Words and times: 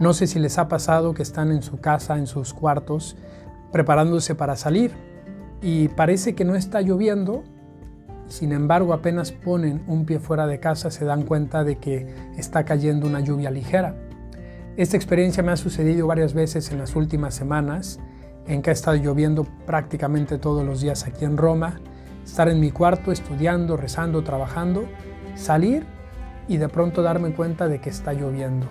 No 0.00 0.14
sé 0.14 0.26
si 0.26 0.38
les 0.38 0.56
ha 0.56 0.66
pasado 0.66 1.12
que 1.12 1.22
están 1.22 1.52
en 1.52 1.62
su 1.62 1.78
casa, 1.78 2.16
en 2.16 2.26
sus 2.26 2.54
cuartos, 2.54 3.18
preparándose 3.70 4.34
para 4.34 4.56
salir 4.56 4.92
y 5.60 5.88
parece 5.88 6.34
que 6.34 6.46
no 6.46 6.54
está 6.54 6.80
lloviendo, 6.80 7.44
sin 8.26 8.52
embargo 8.52 8.94
apenas 8.94 9.30
ponen 9.30 9.84
un 9.86 10.06
pie 10.06 10.18
fuera 10.18 10.46
de 10.46 10.58
casa 10.58 10.90
se 10.90 11.04
dan 11.04 11.24
cuenta 11.24 11.64
de 11.64 11.76
que 11.76 12.14
está 12.38 12.64
cayendo 12.64 13.06
una 13.06 13.20
lluvia 13.20 13.50
ligera. 13.50 13.94
Esta 14.78 14.96
experiencia 14.96 15.42
me 15.42 15.52
ha 15.52 15.58
sucedido 15.58 16.06
varias 16.06 16.32
veces 16.32 16.72
en 16.72 16.78
las 16.78 16.96
últimas 16.96 17.34
semanas, 17.34 18.00
en 18.46 18.62
que 18.62 18.70
ha 18.70 18.72
estado 18.72 18.96
lloviendo 18.96 19.46
prácticamente 19.66 20.38
todos 20.38 20.64
los 20.64 20.80
días 20.80 21.06
aquí 21.06 21.26
en 21.26 21.36
Roma, 21.36 21.78
estar 22.24 22.48
en 22.48 22.58
mi 22.58 22.70
cuarto 22.70 23.12
estudiando, 23.12 23.76
rezando, 23.76 24.24
trabajando, 24.24 24.86
salir 25.34 25.84
y 26.48 26.56
de 26.56 26.70
pronto 26.70 27.02
darme 27.02 27.34
cuenta 27.34 27.68
de 27.68 27.82
que 27.82 27.90
está 27.90 28.14
lloviendo 28.14 28.66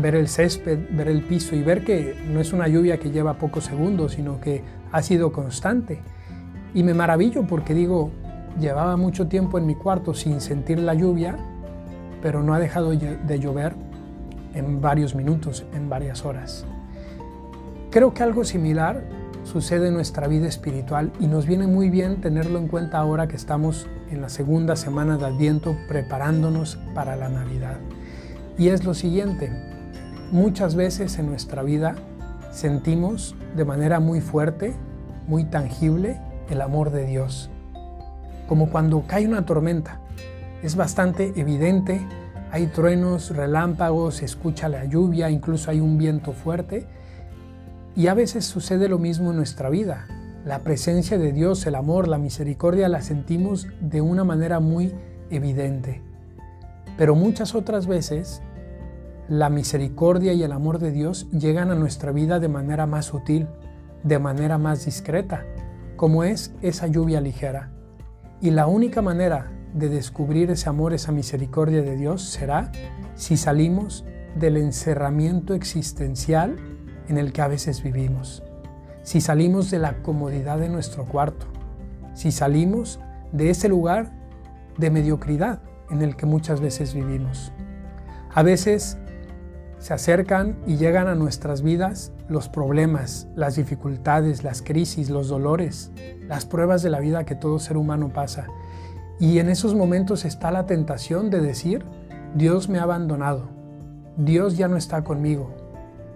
ver 0.00 0.14
el 0.14 0.28
césped, 0.28 0.78
ver 0.90 1.08
el 1.08 1.22
piso 1.22 1.54
y 1.56 1.62
ver 1.62 1.84
que 1.84 2.14
no 2.26 2.40
es 2.40 2.52
una 2.52 2.68
lluvia 2.68 2.98
que 2.98 3.10
lleva 3.10 3.38
pocos 3.38 3.64
segundos, 3.64 4.12
sino 4.12 4.40
que 4.40 4.62
ha 4.92 5.02
sido 5.02 5.32
constante. 5.32 6.00
Y 6.74 6.82
me 6.82 6.94
maravillo 6.94 7.46
porque 7.46 7.74
digo, 7.74 8.10
llevaba 8.60 8.96
mucho 8.96 9.26
tiempo 9.28 9.58
en 9.58 9.66
mi 9.66 9.74
cuarto 9.74 10.14
sin 10.14 10.40
sentir 10.40 10.78
la 10.78 10.94
lluvia, 10.94 11.36
pero 12.22 12.42
no 12.42 12.54
ha 12.54 12.58
dejado 12.58 12.90
de 12.90 13.38
llover 13.38 13.74
en 14.54 14.80
varios 14.80 15.14
minutos, 15.14 15.64
en 15.74 15.88
varias 15.88 16.24
horas. 16.24 16.66
Creo 17.90 18.12
que 18.14 18.22
algo 18.22 18.44
similar 18.44 19.04
sucede 19.44 19.88
en 19.88 19.94
nuestra 19.94 20.26
vida 20.26 20.48
espiritual 20.48 21.12
y 21.20 21.28
nos 21.28 21.46
viene 21.46 21.66
muy 21.66 21.88
bien 21.88 22.20
tenerlo 22.20 22.58
en 22.58 22.68
cuenta 22.68 22.98
ahora 22.98 23.28
que 23.28 23.36
estamos 23.36 23.86
en 24.10 24.20
la 24.20 24.28
segunda 24.28 24.76
semana 24.76 25.16
de 25.16 25.26
Adviento 25.26 25.76
preparándonos 25.88 26.78
para 26.94 27.16
la 27.16 27.28
Navidad. 27.28 27.76
Y 28.58 28.68
es 28.68 28.84
lo 28.84 28.94
siguiente, 28.94 29.50
Muchas 30.32 30.74
veces 30.74 31.20
en 31.20 31.26
nuestra 31.26 31.62
vida 31.62 31.94
sentimos 32.50 33.36
de 33.54 33.64
manera 33.64 34.00
muy 34.00 34.20
fuerte, 34.20 34.74
muy 35.28 35.44
tangible, 35.44 36.20
el 36.50 36.62
amor 36.62 36.90
de 36.90 37.06
Dios. 37.06 37.48
Como 38.48 38.70
cuando 38.70 39.06
cae 39.06 39.28
una 39.28 39.46
tormenta. 39.46 40.00
Es 40.64 40.74
bastante 40.74 41.32
evidente, 41.36 42.00
hay 42.50 42.66
truenos, 42.66 43.36
relámpagos, 43.36 44.16
se 44.16 44.24
escucha 44.24 44.68
la 44.68 44.84
lluvia, 44.84 45.30
incluso 45.30 45.70
hay 45.70 45.78
un 45.78 45.96
viento 45.96 46.32
fuerte. 46.32 46.88
Y 47.94 48.08
a 48.08 48.14
veces 48.14 48.44
sucede 48.44 48.88
lo 48.88 48.98
mismo 48.98 49.30
en 49.30 49.36
nuestra 49.36 49.70
vida. 49.70 50.08
La 50.44 50.58
presencia 50.60 51.18
de 51.18 51.32
Dios, 51.32 51.64
el 51.66 51.76
amor, 51.76 52.08
la 52.08 52.18
misericordia 52.18 52.88
la 52.88 53.00
sentimos 53.00 53.68
de 53.80 54.00
una 54.00 54.24
manera 54.24 54.58
muy 54.58 54.92
evidente. 55.30 56.02
Pero 56.96 57.14
muchas 57.14 57.54
otras 57.54 57.86
veces 57.86 58.42
la 59.28 59.50
misericordia 59.50 60.32
y 60.32 60.42
el 60.42 60.52
amor 60.52 60.78
de 60.78 60.92
Dios 60.92 61.28
llegan 61.30 61.70
a 61.70 61.74
nuestra 61.74 62.12
vida 62.12 62.38
de 62.38 62.48
manera 62.48 62.86
más 62.86 63.06
sutil, 63.06 63.48
de 64.02 64.18
manera 64.18 64.58
más 64.58 64.84
discreta, 64.84 65.44
como 65.96 66.24
es 66.24 66.54
esa 66.62 66.86
lluvia 66.86 67.20
ligera. 67.20 67.72
Y 68.40 68.50
la 68.50 68.66
única 68.66 69.02
manera 69.02 69.50
de 69.74 69.88
descubrir 69.88 70.50
ese 70.50 70.68
amor, 70.68 70.92
esa 70.92 71.12
misericordia 71.12 71.82
de 71.82 71.96
Dios 71.96 72.22
será 72.22 72.70
si 73.14 73.36
salimos 73.36 74.04
del 74.38 74.56
encerramiento 74.56 75.54
existencial 75.54 76.56
en 77.08 77.18
el 77.18 77.32
que 77.32 77.42
a 77.42 77.48
veces 77.48 77.82
vivimos, 77.82 78.42
si 79.02 79.20
salimos 79.20 79.70
de 79.70 79.78
la 79.78 80.02
comodidad 80.02 80.58
de 80.58 80.68
nuestro 80.68 81.04
cuarto, 81.04 81.46
si 82.14 82.30
salimos 82.30 83.00
de 83.32 83.50
ese 83.50 83.68
lugar 83.68 84.12
de 84.78 84.90
mediocridad 84.90 85.62
en 85.90 86.02
el 86.02 86.16
que 86.16 86.26
muchas 86.26 86.60
veces 86.60 86.94
vivimos. 86.94 87.52
A 88.34 88.42
veces 88.42 88.98
se 89.78 89.94
acercan 89.94 90.56
y 90.66 90.76
llegan 90.76 91.06
a 91.06 91.14
nuestras 91.14 91.62
vidas 91.62 92.12
los 92.28 92.48
problemas, 92.48 93.28
las 93.34 93.56
dificultades, 93.56 94.42
las 94.42 94.62
crisis, 94.62 95.10
los 95.10 95.28
dolores, 95.28 95.92
las 96.26 96.46
pruebas 96.46 96.82
de 96.82 96.90
la 96.90 97.00
vida 97.00 97.24
que 97.24 97.34
todo 97.34 97.58
ser 97.58 97.76
humano 97.76 98.10
pasa. 98.12 98.46
Y 99.18 99.38
en 99.38 99.48
esos 99.48 99.74
momentos 99.74 100.24
está 100.24 100.50
la 100.50 100.66
tentación 100.66 101.30
de 101.30 101.40
decir, 101.40 101.84
Dios 102.34 102.68
me 102.68 102.78
ha 102.78 102.82
abandonado, 102.82 103.48
Dios 104.16 104.56
ya 104.56 104.68
no 104.68 104.76
está 104.76 105.04
conmigo, 105.04 105.54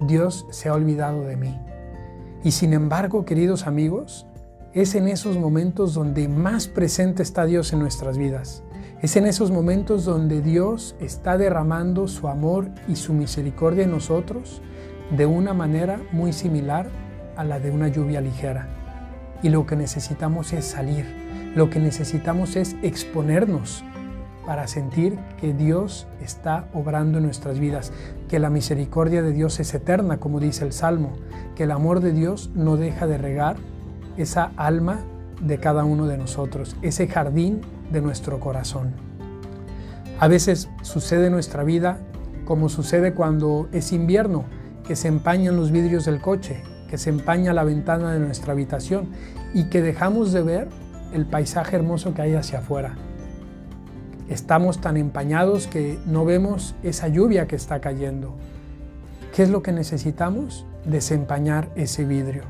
Dios 0.00 0.46
se 0.50 0.68
ha 0.68 0.74
olvidado 0.74 1.22
de 1.22 1.36
mí. 1.36 1.58
Y 2.42 2.50
sin 2.50 2.72
embargo, 2.72 3.24
queridos 3.24 3.66
amigos, 3.66 4.26
es 4.74 4.94
en 4.96 5.08
esos 5.08 5.38
momentos 5.38 5.94
donde 5.94 6.28
más 6.28 6.66
presente 6.66 7.22
está 7.22 7.46
Dios 7.46 7.72
en 7.72 7.78
nuestras 7.78 8.18
vidas. 8.18 8.62
Es 9.02 9.16
en 9.16 9.26
esos 9.26 9.50
momentos 9.50 10.04
donde 10.04 10.40
Dios 10.40 10.96
está 10.98 11.36
derramando 11.36 12.08
su 12.08 12.28
amor 12.28 12.68
y 12.88 12.96
su 12.96 13.12
misericordia 13.12 13.84
en 13.84 13.90
nosotros 13.90 14.62
de 15.14 15.26
una 15.26 15.52
manera 15.52 16.00
muy 16.12 16.32
similar 16.32 16.88
a 17.36 17.44
la 17.44 17.60
de 17.60 17.70
una 17.70 17.88
lluvia 17.88 18.20
ligera. 18.20 18.68
Y 19.42 19.50
lo 19.50 19.66
que 19.66 19.76
necesitamos 19.76 20.52
es 20.52 20.64
salir, 20.64 21.04
lo 21.54 21.68
que 21.68 21.80
necesitamos 21.80 22.56
es 22.56 22.76
exponernos 22.82 23.84
para 24.46 24.66
sentir 24.66 25.18
que 25.38 25.52
Dios 25.52 26.06
está 26.22 26.68
obrando 26.72 27.18
en 27.18 27.24
nuestras 27.24 27.58
vidas, 27.58 27.92
que 28.28 28.38
la 28.38 28.50
misericordia 28.50 29.22
de 29.22 29.32
Dios 29.32 29.60
es 29.60 29.74
eterna, 29.74 30.18
como 30.18 30.40
dice 30.40 30.64
el 30.64 30.72
Salmo, 30.72 31.12
que 31.56 31.64
el 31.64 31.70
amor 31.70 32.00
de 32.00 32.12
Dios 32.12 32.50
no 32.54 32.76
deja 32.76 33.06
de 33.06 33.18
regar 33.18 33.56
esa 34.16 34.52
alma 34.56 35.00
de 35.40 35.58
cada 35.58 35.84
uno 35.84 36.06
de 36.06 36.16
nosotros, 36.18 36.76
ese 36.82 37.06
jardín 37.06 37.60
de 37.90 38.00
nuestro 38.00 38.40
corazón. 38.40 38.92
A 40.20 40.28
veces 40.28 40.68
sucede 40.82 41.26
en 41.26 41.32
nuestra 41.32 41.64
vida 41.64 41.98
como 42.44 42.68
sucede 42.68 43.14
cuando 43.14 43.68
es 43.72 43.92
invierno, 43.92 44.44
que 44.86 44.96
se 44.96 45.08
empañan 45.08 45.56
los 45.56 45.70
vidrios 45.70 46.04
del 46.04 46.20
coche, 46.20 46.62
que 46.88 46.98
se 46.98 47.10
empaña 47.10 47.54
la 47.54 47.64
ventana 47.64 48.12
de 48.12 48.20
nuestra 48.20 48.52
habitación 48.52 49.08
y 49.54 49.64
que 49.64 49.80
dejamos 49.80 50.32
de 50.32 50.42
ver 50.42 50.68
el 51.12 51.26
paisaje 51.26 51.76
hermoso 51.76 52.12
que 52.12 52.22
hay 52.22 52.34
hacia 52.34 52.58
afuera. 52.58 52.96
Estamos 54.28 54.80
tan 54.80 54.96
empañados 54.96 55.66
que 55.66 55.98
no 56.06 56.24
vemos 56.24 56.74
esa 56.82 57.08
lluvia 57.08 57.46
que 57.46 57.56
está 57.56 57.80
cayendo. 57.80 58.34
¿Qué 59.34 59.42
es 59.42 59.50
lo 59.50 59.62
que 59.62 59.72
necesitamos? 59.72 60.66
Desempañar 60.84 61.70
ese 61.76 62.04
vidrio. 62.04 62.44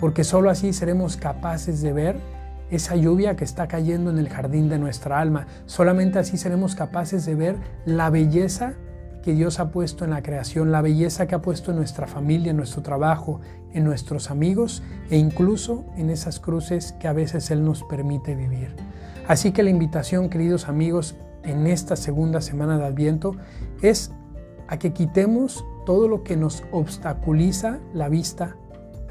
Porque 0.00 0.24
sólo 0.24 0.50
así 0.50 0.72
seremos 0.72 1.16
capaces 1.16 1.80
de 1.80 1.92
ver 1.92 2.16
esa 2.70 2.96
lluvia 2.96 3.36
que 3.36 3.44
está 3.44 3.68
cayendo 3.68 4.10
en 4.10 4.18
el 4.18 4.28
jardín 4.28 4.68
de 4.68 4.78
nuestra 4.78 5.20
alma. 5.20 5.46
Solamente 5.66 6.18
así 6.18 6.36
seremos 6.36 6.74
capaces 6.74 7.24
de 7.26 7.34
ver 7.34 7.56
la 7.84 8.10
belleza 8.10 8.74
que 9.22 9.32
Dios 9.32 9.58
ha 9.58 9.70
puesto 9.70 10.04
en 10.04 10.10
la 10.10 10.22
creación, 10.22 10.70
la 10.70 10.82
belleza 10.82 11.26
que 11.26 11.34
ha 11.34 11.42
puesto 11.42 11.72
en 11.72 11.78
nuestra 11.78 12.06
familia, 12.06 12.50
en 12.50 12.56
nuestro 12.56 12.82
trabajo, 12.82 13.40
en 13.72 13.84
nuestros 13.84 14.30
amigos 14.30 14.82
e 15.10 15.16
incluso 15.16 15.84
en 15.96 16.10
esas 16.10 16.38
cruces 16.38 16.92
que 17.00 17.08
a 17.08 17.12
veces 17.12 17.50
Él 17.50 17.64
nos 17.64 17.82
permite 17.82 18.34
vivir. 18.34 18.74
Así 19.26 19.50
que 19.50 19.64
la 19.64 19.70
invitación, 19.70 20.30
queridos 20.30 20.68
amigos, 20.68 21.16
en 21.42 21.66
esta 21.66 21.96
segunda 21.96 22.40
semana 22.40 22.78
de 22.78 22.86
Adviento 22.86 23.36
es 23.82 24.12
a 24.68 24.78
que 24.78 24.92
quitemos 24.92 25.64
todo 25.84 26.08
lo 26.08 26.22
que 26.22 26.36
nos 26.36 26.64
obstaculiza 26.72 27.78
la 27.94 28.08
vista 28.08 28.56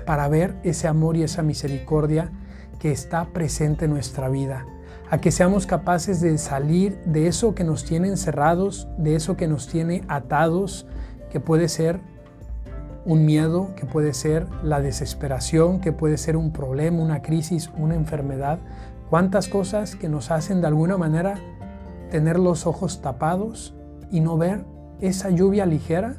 para 0.06 0.28
ver 0.28 0.56
ese 0.64 0.88
amor 0.88 1.18
y 1.18 1.24
esa 1.24 1.42
misericordia 1.42 2.32
que 2.80 2.92
está 2.92 3.26
presente 3.26 3.86
en 3.86 3.92
nuestra 3.92 4.30
vida, 4.30 4.66
a 5.10 5.20
que 5.20 5.32
seamos 5.32 5.66
capaces 5.66 6.22
de 6.22 6.38
salir 6.38 7.00
de 7.06 7.28
eso 7.28 7.56
que 7.56 7.64
nos 7.64 7.86
tiene 7.86 8.08
encerrados, 8.08 8.88
de 8.98 9.16
eso 9.16 9.38
que 9.38 9.48
nos 9.48 9.68
tiene 9.68 10.04
atados, 10.08 10.88
que 11.30 11.40
puede 11.40 11.70
ser 11.70 12.00
un 13.06 13.26
miedo, 13.26 13.76
que 13.76 13.86
puede 13.86 14.14
ser 14.14 14.48
la 14.64 14.82
desesperación, 14.82 15.80
que 15.80 15.92
puede 15.92 16.18
ser 16.18 16.38
un 16.38 16.52
problema, 16.52 17.02
una 17.02 17.22
crisis, 17.22 17.70
una 17.78 17.96
enfermedad, 17.96 18.60
cuántas 19.10 19.48
cosas 19.48 19.96
que 19.96 20.10
nos 20.10 20.32
hacen 20.32 20.62
de 20.62 20.68
alguna 20.68 20.98
manera 20.98 21.36
tener 22.10 22.40
los 22.40 22.66
ojos 22.66 23.02
tapados 23.02 23.76
y 24.10 24.22
no 24.22 24.38
ver 24.38 24.66
esa 25.02 25.30
lluvia 25.30 25.66
ligera 25.66 26.18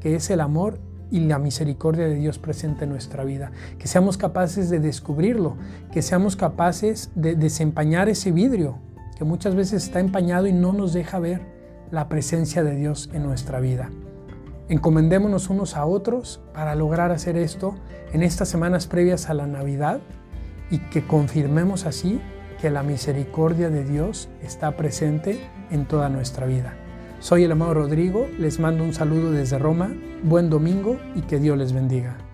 que 0.00 0.14
es 0.14 0.30
el 0.30 0.40
amor 0.40 0.78
y 1.10 1.20
la 1.20 1.38
misericordia 1.38 2.06
de 2.06 2.14
Dios 2.14 2.38
presente 2.38 2.84
en 2.84 2.90
nuestra 2.90 3.24
vida. 3.24 3.52
Que 3.78 3.88
seamos 3.88 4.18
capaces 4.18 4.70
de 4.70 4.80
descubrirlo, 4.80 5.56
que 5.92 6.02
seamos 6.02 6.36
capaces 6.36 7.10
de 7.14 7.34
desempañar 7.34 8.08
ese 8.08 8.32
vidrio 8.32 8.78
que 9.18 9.24
muchas 9.24 9.56
veces 9.56 9.82
está 9.82 9.98
empañado 9.98 10.46
y 10.46 10.52
no 10.52 10.72
nos 10.72 10.92
deja 10.92 11.18
ver 11.18 11.40
la 11.90 12.08
presencia 12.08 12.62
de 12.62 12.76
Dios 12.76 13.10
en 13.12 13.24
nuestra 13.24 13.58
vida. 13.58 13.90
Encomendémonos 14.68 15.50
unos 15.50 15.76
a 15.76 15.84
otros 15.86 16.40
para 16.54 16.76
lograr 16.76 17.10
hacer 17.10 17.36
esto 17.36 17.74
en 18.12 18.22
estas 18.22 18.48
semanas 18.48 18.86
previas 18.86 19.28
a 19.28 19.34
la 19.34 19.46
Navidad 19.46 20.00
y 20.70 20.78
que 20.78 21.04
confirmemos 21.04 21.84
así 21.84 22.20
que 22.60 22.70
la 22.70 22.82
misericordia 22.82 23.70
de 23.70 23.84
Dios 23.84 24.28
está 24.42 24.76
presente 24.76 25.40
en 25.70 25.86
toda 25.86 26.08
nuestra 26.08 26.46
vida. 26.46 26.76
Soy 27.20 27.42
el 27.42 27.50
amado 27.50 27.74
Rodrigo, 27.74 28.28
les 28.38 28.60
mando 28.60 28.84
un 28.84 28.94
saludo 28.94 29.32
desde 29.32 29.58
Roma, 29.58 29.92
buen 30.22 30.50
domingo 30.50 31.00
y 31.16 31.22
que 31.22 31.40
Dios 31.40 31.58
les 31.58 31.72
bendiga. 31.72 32.27